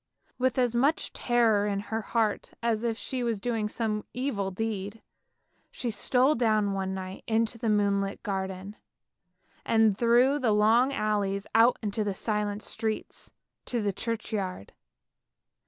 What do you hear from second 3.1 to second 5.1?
were doing some evil deed,